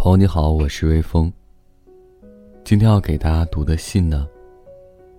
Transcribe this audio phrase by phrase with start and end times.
[0.00, 1.30] 朋友你好，我是微风。
[2.62, 4.28] 今天要给大家读的信呢，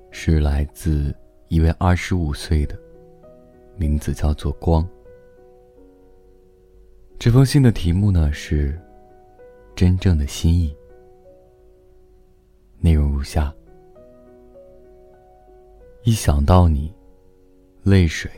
[0.10, 1.14] 是来自
[1.50, 2.80] 一位二十五岁的，
[3.76, 4.88] 名字叫做光。
[7.20, 8.80] 这封信的题目呢是
[9.76, 10.74] “真正的心意”，
[12.80, 13.54] 内容如下：
[16.04, 16.90] 一想到你，
[17.84, 18.32] 泪水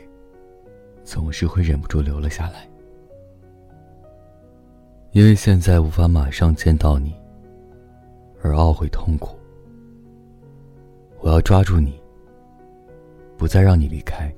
[1.04, 2.68] 总是会忍不住流了下来。
[5.12, 7.14] 因为现在无法马上见到你，
[8.40, 9.36] 而懊悔痛苦。
[11.20, 12.00] 我要抓住你，
[13.36, 14.34] 不再让你离开。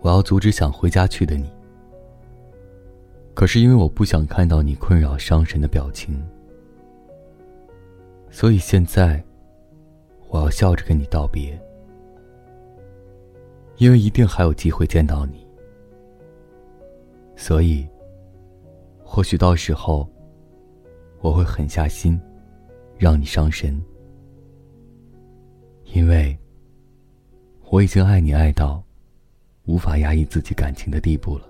[0.00, 1.50] 我要阻止想回家去的你。
[3.34, 6.22] 可是因为我不想看到你困扰伤神的表情，
[8.30, 9.20] 所以现在
[10.28, 11.60] 我要笑着跟你道别。
[13.78, 15.44] 因为一定还有机会见到你，
[17.34, 17.84] 所以。
[19.14, 20.08] 或许到时候，
[21.20, 22.18] 我会狠下心，
[22.96, 23.78] 让你伤神，
[25.84, 26.34] 因为
[27.68, 28.82] 我已经爱你爱到
[29.66, 31.46] 无法压抑自己感情的地步了。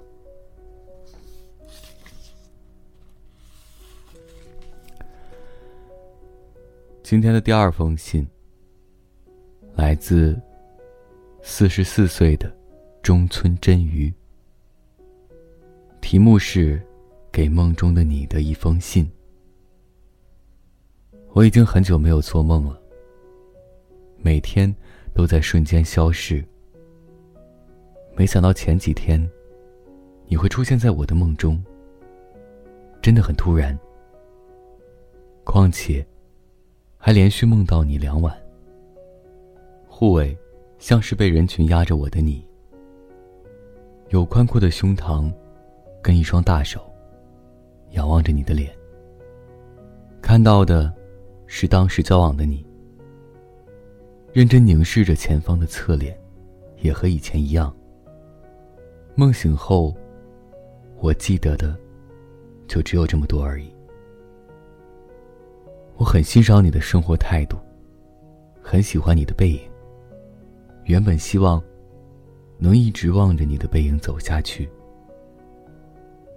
[7.04, 8.26] 今天的第二封信，
[9.76, 10.36] 来自
[11.42, 12.52] 四十四岁的
[13.04, 14.12] 中村真鱼，
[16.00, 16.84] 题目是。
[17.32, 19.10] 给梦中的你的一封信。
[21.32, 22.78] 我已经很久没有做梦了，
[24.18, 24.72] 每天
[25.14, 26.44] 都在瞬间消逝。
[28.14, 29.18] 没想到前几天，
[30.26, 31.64] 你会出现在我的梦中，
[33.00, 33.76] 真的很突然。
[35.42, 36.06] 况且，
[36.98, 38.36] 还连续梦到你两晚。
[39.88, 40.36] 护卫，
[40.78, 42.46] 像是被人群压着我的你，
[44.10, 45.32] 有宽阔的胸膛，
[46.02, 46.91] 跟一双大手。
[47.92, 48.70] 仰望着你的脸，
[50.20, 50.92] 看到的
[51.46, 52.66] 是当时交往的你。
[54.32, 56.18] 认真凝视着前方的侧脸，
[56.80, 57.74] 也和以前一样。
[59.14, 59.94] 梦醒后，
[60.98, 61.76] 我记得的
[62.66, 63.70] 就只有这么多而已。
[65.96, 67.58] 我很欣赏你的生活态度，
[68.62, 69.60] 很喜欢你的背影。
[70.84, 71.62] 原本希望
[72.58, 74.68] 能一直望着你的背影走下去。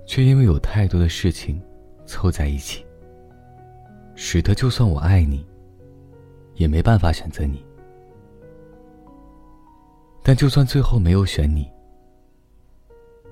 [0.06, 1.62] 却因为有太多的事情
[2.06, 2.86] 凑在一起，
[4.16, 5.46] 使得就算我爱你，
[6.54, 7.66] 也没办法选择你。
[10.24, 11.70] 但就算最后没有选你，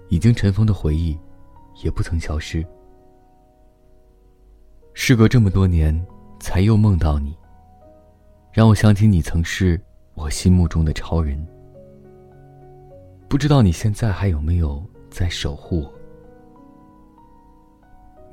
[0.10, 1.18] 已经尘封的回忆
[1.84, 2.66] 也不曾消失。
[4.94, 6.06] 事隔这么多年，
[6.40, 7.36] 才又梦到你，
[8.52, 9.80] 让我想起你曾是
[10.14, 11.44] 我心目中的超人。
[13.28, 16.03] 不知道你现在还有没有在守护我？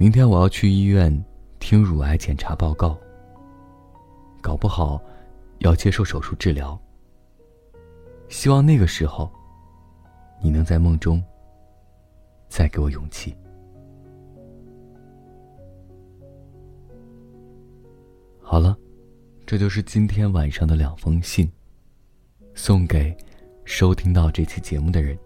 [0.01, 1.13] 明天我要去医院
[1.59, 2.99] 听乳癌检查报告。
[4.41, 4.99] 搞不好
[5.59, 6.81] 要接受手术治疗。
[8.31, 9.31] 希望那个时候，
[10.41, 11.23] 你能在梦中
[12.49, 13.37] 再给我勇气。
[18.41, 18.75] 好了，
[19.45, 21.47] 这就是今天晚上的两封信，
[22.55, 23.15] 送给
[23.67, 25.19] 收听到这期节目的人。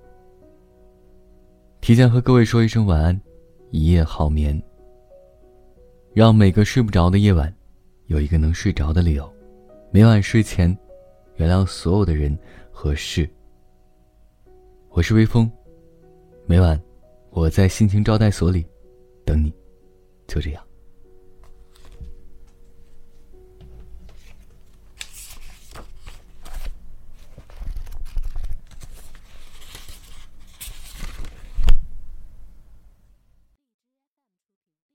[1.80, 3.20] 提前和各位说一声晚安。
[3.74, 4.62] 一夜好眠。
[6.12, 7.52] 让每个睡不着的夜晚，
[8.06, 9.28] 有一个能睡着的理由。
[9.90, 10.78] 每晚睡前，
[11.38, 12.38] 原谅所有的人
[12.70, 13.28] 和事。
[14.90, 15.50] 我是微风，
[16.46, 16.80] 每晚
[17.30, 18.64] 我在心情招待所里
[19.26, 19.52] 等你，
[20.28, 20.62] 就这样。